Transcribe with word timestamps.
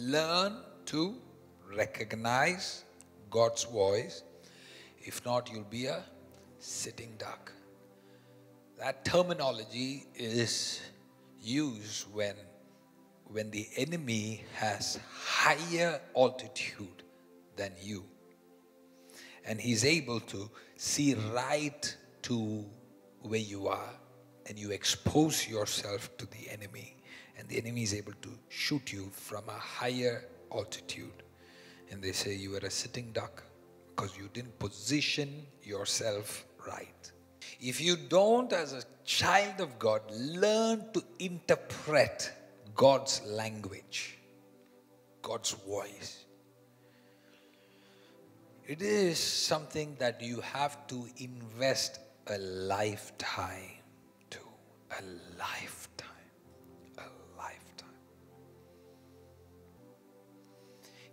Learn 0.00 0.56
to 0.86 1.14
recognize 1.76 2.84
God's 3.30 3.64
voice. 3.64 4.22
If 4.98 5.22
not, 5.26 5.52
you'll 5.52 5.64
be 5.64 5.86
a 5.86 6.02
sitting 6.58 7.16
duck. 7.18 7.52
That 8.78 9.04
terminology 9.04 10.06
is 10.14 10.80
used 11.42 12.06
when, 12.14 12.34
when 13.26 13.50
the 13.50 13.68
enemy 13.76 14.44
has 14.54 14.98
higher 15.22 16.00
altitude 16.16 17.02
than 17.56 17.72
you. 17.82 18.04
And 19.44 19.60
he's 19.60 19.84
able 19.84 20.20
to 20.20 20.50
see 20.76 21.14
right 21.34 21.94
to 22.22 22.64
where 23.20 23.38
you 23.38 23.68
are, 23.68 23.90
and 24.46 24.58
you 24.58 24.70
expose 24.70 25.46
yourself 25.46 26.16
to 26.16 26.24
the 26.24 26.48
enemy. 26.50 26.96
And 27.40 27.48
the 27.48 27.56
enemy 27.56 27.82
is 27.82 27.94
able 27.94 28.12
to 28.20 28.28
shoot 28.50 28.92
you 28.92 29.08
from 29.12 29.48
a 29.48 29.58
higher 29.58 30.26
altitude. 30.52 31.22
And 31.90 32.02
they 32.02 32.12
say 32.12 32.34
you 32.34 32.50
were 32.50 32.58
a 32.58 32.70
sitting 32.70 33.12
duck 33.12 33.42
because 33.88 34.16
you 34.16 34.28
didn't 34.34 34.58
position 34.58 35.46
yourself 35.62 36.44
right. 36.68 37.10
If 37.58 37.80
you 37.80 37.96
don't, 37.96 38.52
as 38.52 38.74
a 38.74 38.82
child 39.06 39.60
of 39.60 39.78
God, 39.78 40.02
learn 40.10 40.92
to 40.92 41.02
interpret 41.18 42.30
God's 42.74 43.22
language, 43.26 44.18
God's 45.22 45.52
voice, 45.52 46.24
it 48.66 48.82
is 48.82 49.18
something 49.18 49.96
that 49.98 50.20
you 50.20 50.42
have 50.42 50.86
to 50.88 51.06
invest 51.16 52.00
a 52.26 52.38
lifetime 52.38 53.80
to. 54.28 54.38
A 54.90 55.02
lifetime. 55.38 56.09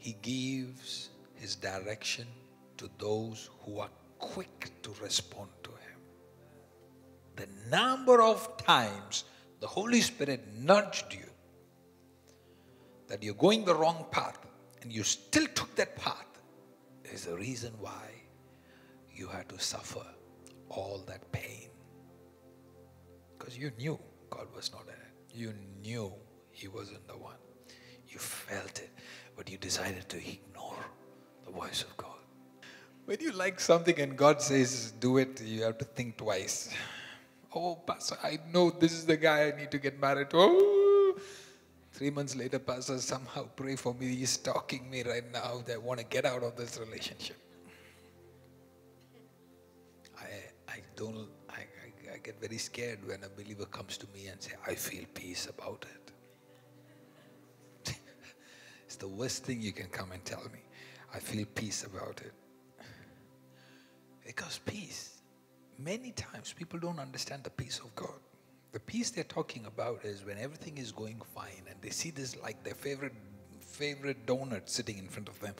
He 0.07 0.15
gives 0.21 1.09
his 1.35 1.57
direction 1.57 2.27
to 2.77 2.89
those 2.97 3.49
who 3.63 3.79
are 3.79 3.89
quick 4.19 4.71
to 4.83 4.93
respond 5.01 5.49
to 5.63 5.69
him. 5.71 5.99
The 7.35 7.47
number 7.69 8.21
of 8.21 8.55
times 8.55 9.25
the 9.59 9.67
Holy 9.67 9.99
Spirit 9.99 10.47
nudged 10.55 11.13
you 11.13 11.29
that 13.09 13.21
you're 13.21 13.33
going 13.33 13.65
the 13.65 13.75
wrong 13.75 14.05
path 14.09 14.39
and 14.81 14.93
you 14.93 15.03
still 15.03 15.45
took 15.53 15.75
that 15.75 15.97
path 15.97 16.39
is 17.03 17.25
the 17.25 17.35
reason 17.35 17.73
why 17.81 18.07
you 19.13 19.27
had 19.27 19.49
to 19.49 19.59
suffer 19.59 20.05
all 20.69 21.03
that 21.05 21.29
pain. 21.33 21.67
Because 23.37 23.57
you 23.57 23.73
knew 23.77 23.99
God 24.29 24.47
was 24.55 24.71
not 24.71 24.83
in 24.83 24.93
it. 24.93 25.37
You 25.37 25.53
knew 25.81 26.13
He 26.51 26.69
wasn't 26.69 27.05
the 27.09 27.17
one. 27.17 27.35
You 28.17 28.21
felt 28.21 28.79
it, 28.79 28.89
but 29.35 29.47
you 29.47 29.59
decided 29.59 30.09
to 30.09 30.17
ignore 30.17 30.83
the 31.45 31.51
voice 31.51 31.83
of 31.83 31.95
God. 31.97 32.17
When 33.05 33.21
you 33.21 33.31
like 33.31 33.59
something 33.59 33.99
and 33.99 34.17
God 34.17 34.41
says, 34.41 34.91
do 34.99 35.17
it, 35.17 35.39
you 35.39 35.61
have 35.61 35.77
to 35.77 35.85
think 35.85 36.17
twice. 36.17 36.73
Oh, 37.53 37.75
Pastor, 37.75 38.17
I 38.23 38.39
know 38.51 38.71
this 38.71 38.93
is 38.93 39.05
the 39.05 39.17
guy 39.17 39.49
I 39.49 39.55
need 39.55 39.69
to 39.69 39.77
get 39.77 40.01
married 40.01 40.31
to. 40.31 40.37
Oh. 40.39 41.19
Three 41.91 42.09
months 42.09 42.35
later, 42.35 42.57
Pastor, 42.57 42.97
somehow 42.97 43.43
pray 43.55 43.75
for 43.75 43.93
me. 43.93 44.07
He's 44.15 44.31
stalking 44.31 44.89
me 44.89 45.03
right 45.03 45.31
now. 45.31 45.61
They 45.63 45.77
want 45.77 45.99
to 45.99 46.05
get 46.07 46.25
out 46.25 46.41
of 46.41 46.55
this 46.55 46.79
relationship. 46.79 47.37
I, 50.19 50.25
I 50.67 50.79
don't, 50.95 51.27
I, 51.51 51.59
I, 51.85 52.15
I 52.15 52.17
get 52.23 52.41
very 52.41 52.57
scared 52.57 53.07
when 53.07 53.23
a 53.23 53.29
believer 53.29 53.65
comes 53.65 53.95
to 53.99 54.07
me 54.11 54.25
and 54.25 54.41
say, 54.41 54.53
I 54.65 54.73
feel 54.73 55.03
peace 55.13 55.45
about 55.45 55.85
it. 55.87 56.07
it's 58.87 58.96
the 59.07 59.15
worst 59.15 59.45
thing 59.45 59.61
you 59.61 59.71
can 59.71 59.87
come 59.87 60.11
and 60.11 60.23
tell 60.25 60.43
me. 60.51 60.59
I 61.13 61.19
feel 61.19 61.45
peace 61.55 61.85
about 61.85 62.21
it. 62.25 62.33
Because 64.25 64.59
peace, 64.65 65.21
many 65.79 66.11
times 66.11 66.53
people 66.53 66.77
don't 66.79 66.99
understand 66.99 67.43
the 67.45 67.49
peace 67.49 67.79
of 67.79 67.95
God. 67.95 68.19
The 68.73 68.81
peace 68.81 69.11
they're 69.11 69.23
talking 69.23 69.65
about 69.65 70.03
is 70.03 70.25
when 70.25 70.37
everything 70.37 70.77
is 70.77 70.91
going 70.91 71.21
fine 71.33 71.63
and 71.69 71.81
they 71.81 71.89
see 71.89 72.11
this 72.11 72.35
like 72.41 72.61
their 72.63 72.75
favorite 72.75 73.13
favorite 73.61 74.25
donut 74.25 74.67
sitting 74.67 74.97
in 74.97 75.07
front 75.07 75.29
of 75.29 75.39
them. 75.39 75.55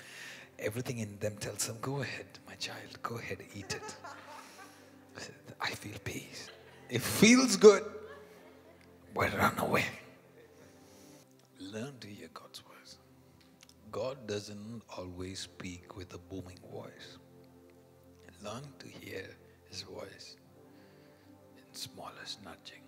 Everything 0.59 0.97
in 0.97 1.17
them 1.19 1.37
tells 1.37 1.67
them, 1.67 1.77
Go 1.81 2.01
ahead, 2.01 2.25
my 2.47 2.55
child, 2.55 3.01
go 3.01 3.17
ahead, 3.17 3.37
eat 3.55 3.75
it. 3.75 3.95
I 5.61 5.69
feel 5.69 5.97
peace. 6.03 6.49
It 6.89 7.01
feels 7.01 7.55
good, 7.55 7.83
but 9.13 9.37
run 9.37 9.57
away. 9.59 9.85
Learn 11.59 11.93
to 12.01 12.07
hear 12.07 12.29
God's 12.33 12.59
voice. 12.59 12.76
God 13.97 14.27
doesn't 14.27 14.83
always 14.95 15.39
speak 15.39 15.97
with 15.97 16.13
a 16.13 16.19
booming 16.19 16.59
voice. 16.71 17.17
Learn 18.43 18.61
to 18.77 18.87
hear 18.87 19.25
His 19.71 19.81
voice 19.81 20.35
in 21.57 21.63
smallest 21.73 22.43
nudging. 22.45 22.83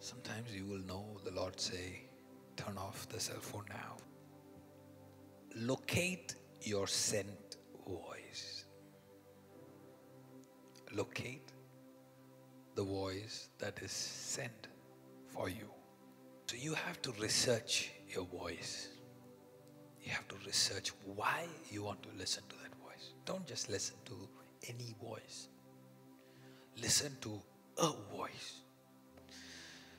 Sometimes 0.00 0.54
you 0.54 0.64
will 0.64 0.80
know 0.86 1.04
the 1.22 1.32
Lord 1.32 1.60
say, 1.60 2.06
turn 2.56 2.78
off 2.78 3.10
the 3.10 3.20
cell 3.20 3.40
phone 3.40 3.66
now. 3.68 3.96
Locate 5.54 6.34
your 6.62 6.86
sent 6.86 7.58
voice. 7.86 8.64
Locate 10.94 11.52
the 12.74 12.84
voice 12.84 13.50
that 13.58 13.78
is 13.82 13.92
sent 13.92 14.68
for 15.26 15.50
you. 15.50 15.68
So 16.46 16.56
you 16.56 16.72
have 16.72 17.02
to 17.02 17.12
research 17.20 17.90
your 18.08 18.24
voice. 18.24 18.88
You 20.08 20.14
have 20.14 20.28
to 20.28 20.36
research 20.46 20.92
why 21.04 21.44
you 21.70 21.82
want 21.82 22.02
to 22.04 22.08
listen 22.16 22.42
to 22.48 22.56
that 22.62 22.74
voice. 22.82 23.12
Don't 23.26 23.46
just 23.46 23.68
listen 23.68 23.96
to 24.06 24.14
any 24.66 24.94
voice. 25.02 25.48
Listen 26.80 27.14
to 27.20 27.38
a 27.76 27.92
voice. 28.16 28.62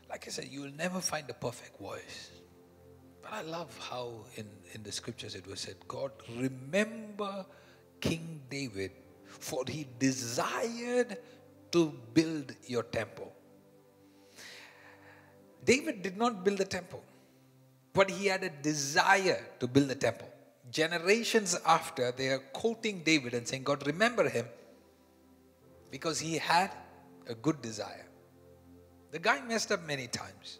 Like 0.10 0.26
I 0.28 0.32
said, 0.32 0.48
you 0.50 0.62
will 0.62 0.72
never 0.76 1.00
find 1.00 1.30
a 1.30 1.36
perfect 1.36 1.80
voice. 1.80 2.32
But 3.22 3.34
I 3.34 3.42
love 3.44 3.78
how 3.88 4.26
in, 4.36 4.48
in 4.74 4.82
the 4.82 4.92
scriptures 4.92 5.36
it 5.36 5.46
was 5.46 5.60
said, 5.60 5.76
God, 5.88 6.12
remember 6.36 7.46
King 8.02 8.42
David, 8.50 8.94
for 9.26 9.64
he 9.68 9.86
desired 10.00 11.20
to 11.72 11.94
build 12.16 12.56
your 12.66 12.82
temple. 12.82 13.32
David 15.64 16.02
did 16.02 16.18
not 16.18 16.44
build 16.44 16.58
the 16.58 16.66
temple, 16.66 17.04
but 17.94 18.10
he 18.10 18.28
had 18.28 18.44
a 18.44 18.50
desire 18.50 19.46
to 19.60 19.68
build 19.68 19.88
the 19.90 19.96
temple. 19.96 20.30
Generations 20.72 21.60
after, 21.66 22.12
they 22.12 22.28
are 22.30 22.40
quoting 22.40 23.02
David 23.04 23.34
and 23.34 23.48
saying, 23.48 23.64
God, 23.64 23.86
remember 23.88 24.30
him 24.30 24.46
because 25.92 26.20
he 26.20 26.38
had 26.38 26.72
a 27.28 27.34
good 27.34 27.62
desire. 27.62 28.06
The 29.12 29.20
guy 29.20 29.42
messed 29.42 29.72
up 29.72 29.86
many 29.88 30.08
times. 30.08 30.60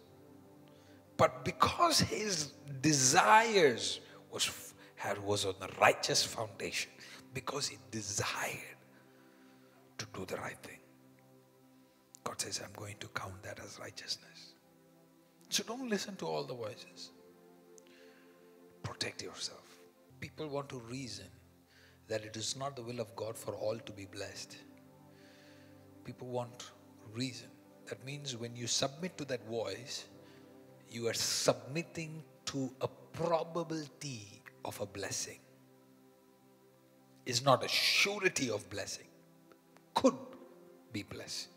But 1.16 1.44
because 1.44 2.00
his 2.00 2.52
desires 2.80 4.00
was, 4.32 4.72
had, 4.96 5.22
was 5.22 5.44
on 5.44 5.54
the 5.60 5.68
righteous 5.80 6.24
foundation, 6.24 6.90
because 7.34 7.68
he 7.68 7.76
desired 7.90 8.76
to 9.98 10.06
do 10.14 10.24
the 10.24 10.36
right 10.36 10.56
thing, 10.62 10.78
God 12.24 12.40
says, 12.40 12.60
I'm 12.64 12.72
going 12.74 12.96
to 13.00 13.08
count 13.08 13.42
that 13.42 13.60
as 13.60 13.78
righteousness. 13.78 14.54
So 15.50 15.62
don't 15.64 15.88
listen 15.88 16.16
to 16.16 16.26
all 16.26 16.44
the 16.44 16.54
voices. 16.54 17.10
Protect 18.82 19.22
yourself. 19.22 19.64
People 20.20 20.48
want 20.48 20.68
to 20.70 20.78
reason 20.90 21.26
that 22.08 22.24
it 22.24 22.36
is 22.36 22.56
not 22.56 22.76
the 22.76 22.82
will 22.82 23.00
of 23.00 23.14
God 23.16 23.36
for 23.36 23.54
all 23.54 23.78
to 23.78 23.92
be 23.92 24.04
blessed. 24.06 24.56
People 26.04 26.28
want 26.28 26.70
reason 27.14 27.48
that 27.90 28.04
means 28.04 28.36
when 28.36 28.54
you 28.54 28.66
submit 28.66 29.18
to 29.18 29.24
that 29.26 29.44
voice, 29.48 30.06
you 30.88 31.08
are 31.08 31.14
submitting 31.14 32.22
to 32.46 32.72
a 32.80 32.88
probability 33.12 34.42
of 34.64 34.80
a 34.80 34.86
blessing. 34.86 35.38
It's 37.26 37.44
not 37.44 37.64
a 37.64 37.68
surety 37.68 38.50
of 38.50 38.68
blessing. 38.70 39.06
Could 39.94 40.14
be 40.92 41.02
blessed. 41.02 41.48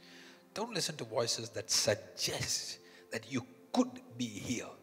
Don't 0.54 0.74
listen 0.74 0.96
to 0.98 1.04
voices 1.04 1.50
that 1.50 1.70
suggest 1.70 2.80
that 3.12 3.32
you 3.32 3.46
could 3.72 3.90
be 4.18 4.26
healed. 4.26 4.83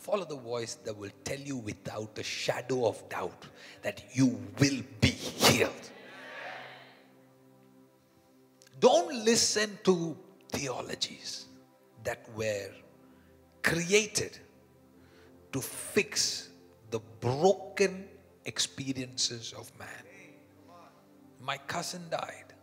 Follow 0.00 0.24
the 0.24 0.36
voice 0.36 0.76
that 0.86 0.96
will 0.96 1.10
tell 1.24 1.38
you 1.38 1.58
without 1.58 2.18
a 2.18 2.22
shadow 2.22 2.86
of 2.86 3.06
doubt 3.10 3.44
that 3.82 4.02
you 4.14 4.40
will 4.58 4.82
be 4.98 5.08
healed. 5.10 5.90
Don't 8.78 9.14
listen 9.26 9.78
to 9.84 10.16
theologies 10.48 11.48
that 12.02 12.26
were 12.34 12.70
created 13.62 14.38
to 15.52 15.60
fix 15.60 16.48
the 16.90 17.00
broken 17.20 18.08
experiences 18.46 19.52
of 19.52 19.70
man. 19.78 20.06
My 21.42 21.58
cousin 21.58 22.00
died. 22.10 22.54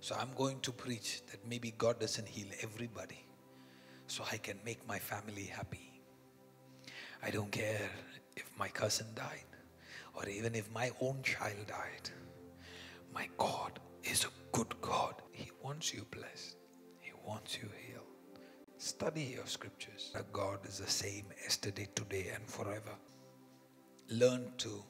So 0.00 0.16
I'm 0.18 0.30
going 0.34 0.60
to 0.60 0.72
preach 0.72 1.20
that 1.30 1.46
maybe 1.46 1.74
God 1.76 2.00
doesn't 2.00 2.26
heal 2.26 2.48
everybody. 2.62 3.22
So 4.06 4.24
I 4.32 4.38
can 4.38 4.58
make 4.64 4.88
my 4.88 4.98
family 4.98 5.44
happy. 5.44 5.91
I 7.24 7.30
don't 7.30 7.52
care 7.52 7.88
if 8.36 8.50
my 8.58 8.68
cousin 8.68 9.06
died 9.14 9.46
or 10.14 10.28
even 10.28 10.54
if 10.54 10.70
my 10.72 10.90
own 11.00 11.22
child 11.22 11.66
died. 11.68 12.10
My 13.14 13.28
God 13.38 13.78
is 14.02 14.24
a 14.24 14.28
good 14.50 14.74
God. 14.80 15.14
He 15.30 15.50
wants 15.62 15.94
you 15.94 16.04
blessed, 16.10 16.56
He 17.00 17.12
wants 17.24 17.56
you 17.56 17.68
healed. 17.86 18.06
Study 18.78 19.34
your 19.36 19.46
scriptures. 19.46 20.10
That 20.14 20.32
God 20.32 20.66
is 20.66 20.78
the 20.78 20.90
same 20.90 21.26
yesterday, 21.40 21.86
today, 21.94 22.32
and 22.34 22.44
forever. 22.48 22.96
Learn 24.08 24.50
to 24.58 24.82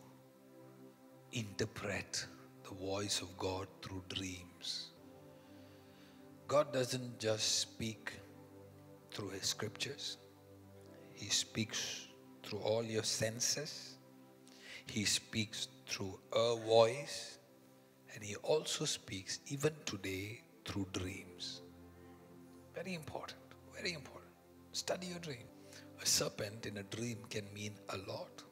interpret 1.32 2.26
the 2.64 2.75
voice 2.75 3.20
of 3.20 3.37
God 3.37 3.67
through 3.82 4.02
dreams. 4.08 4.93
God 6.49 6.73
doesn't 6.73 7.19
just 7.19 7.58
speak 7.61 8.12
through 9.12 9.31
His 9.31 9.46
scriptures, 9.46 10.17
He 11.12 11.28
speaks 11.28 12.08
through 12.43 12.61
all 12.61 12.83
your 12.83 13.05
senses, 13.05 13.94
He 14.87 15.05
speaks 15.05 15.69
through 15.87 16.19
a 16.33 16.56
voice, 16.56 17.39
and 18.15 18.23
He 18.23 18.37
also 18.37 18.85
speaks, 18.85 19.41
even 19.47 19.73
today, 19.85 20.43
through 20.65 20.87
dreams. 20.93 21.62
Very 22.75 22.94
important, 22.94 23.41
very 23.75 23.93
important. 23.93 24.31
Study 24.73 25.09
your 25.09 25.19
dream. 25.19 25.47
A 26.03 26.06
serpent 26.06 26.67
in 26.67 26.79
a 26.79 26.83
dream 26.83 27.19
can 27.31 27.44
mean 27.55 27.75
a 27.91 27.97
lot. 28.11 28.43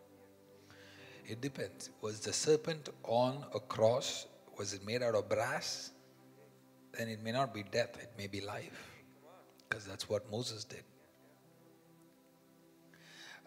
It 1.26 1.40
depends. 1.40 1.90
Was 2.00 2.20
the 2.20 2.32
serpent 2.32 2.88
on 3.04 3.44
a 3.54 3.60
cross? 3.60 4.26
Was 4.58 4.74
it 4.74 4.84
made 4.84 5.02
out 5.02 5.14
of 5.14 5.28
brass? 5.28 5.90
Then 6.92 7.08
it 7.08 7.22
may 7.22 7.32
not 7.32 7.54
be 7.54 7.62
death, 7.62 7.96
it 8.00 8.10
may 8.18 8.26
be 8.26 8.40
life. 8.40 8.90
Because 9.68 9.86
that's 9.86 10.08
what 10.08 10.30
Moses 10.30 10.64
did. 10.64 10.84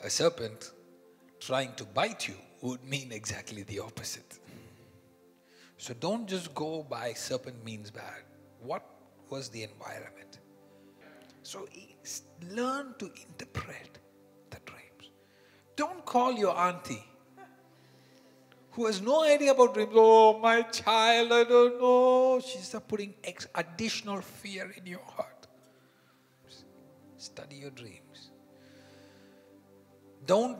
A 0.03 0.09
serpent 0.09 0.71
trying 1.39 1.73
to 1.75 1.85
bite 1.85 2.27
you 2.27 2.35
would 2.61 2.83
mean 2.83 3.11
exactly 3.11 3.63
the 3.63 3.79
opposite. 3.79 4.39
So 5.77 5.93
don't 5.93 6.27
just 6.27 6.53
go 6.53 6.83
by 6.83 7.13
serpent 7.13 7.63
means 7.63 7.89
bad. 7.89 8.23
What 8.61 8.83
was 9.29 9.49
the 9.49 9.63
environment? 9.63 10.39
So 11.41 11.67
learn 12.51 12.95
to 12.99 13.05
interpret 13.05 13.99
the 14.49 14.57
dreams. 14.65 15.11
Don't 15.75 16.05
call 16.05 16.33
your 16.33 16.57
auntie 16.57 17.03
who 18.71 18.87
has 18.87 19.01
no 19.01 19.23
idea 19.23 19.51
about 19.51 19.73
dreams. 19.73 19.91
Oh, 19.93 20.39
my 20.39 20.63
child, 20.63 21.31
I 21.31 21.43
don't 21.43 21.79
know. 21.79 22.41
She's 22.45 22.75
putting 22.87 23.13
additional 23.55 24.19
fear 24.19 24.73
in 24.75 24.85
your 24.85 25.05
heart. 25.15 25.47
Study 27.17 27.57
your 27.57 27.71
dreams. 27.71 28.31
Don't 30.25 30.59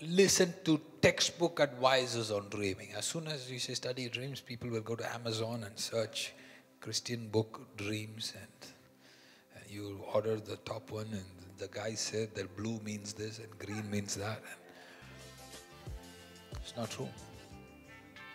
listen 0.00 0.52
to 0.64 0.80
textbook 1.00 1.60
advisors 1.60 2.30
on 2.30 2.48
dreaming. 2.48 2.88
As 2.96 3.04
soon 3.04 3.28
as 3.28 3.50
you 3.50 3.58
say 3.58 3.74
study 3.74 4.08
dreams, 4.08 4.40
people 4.40 4.68
will 4.70 4.80
go 4.80 4.96
to 4.96 5.14
Amazon 5.14 5.64
and 5.64 5.78
search 5.78 6.32
Christian 6.80 7.28
book 7.28 7.60
dreams 7.76 8.32
and, 8.40 8.70
you 9.68 10.04
order 10.12 10.36
the 10.36 10.56
top 10.58 10.92
one 10.92 11.08
and 11.10 11.24
the 11.58 11.66
guy 11.66 11.94
said 11.94 12.32
that 12.36 12.56
blue 12.56 12.78
means 12.84 13.12
this 13.12 13.38
and 13.38 13.58
green 13.58 13.90
means 13.90 14.14
that. 14.14 14.40
It's 16.52 16.76
not 16.76 16.90
true. 16.90 17.08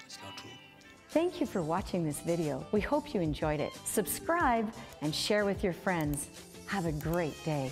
It's 0.06 0.18
not 0.24 0.36
true. 0.36 0.50
Thank 1.10 1.40
you 1.40 1.48
for 1.48 1.62
watching 1.62 2.04
this 2.04 2.20
video. 2.20 2.66
We 2.72 2.82
hope 2.82 3.14
you 3.14 3.22
enjoyed 3.22 3.60
it. 3.60 3.72
Subscribe 3.86 4.74
and 5.02 5.16
share 5.16 5.46
with 5.46 5.64
your 5.64 5.74
friends. 5.74 6.28
Have 6.68 6.86
a 6.86 6.92
great 6.92 7.42
day. 7.46 7.72